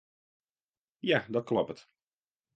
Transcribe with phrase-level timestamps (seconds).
[0.99, 1.89] Ja, dat kloppet.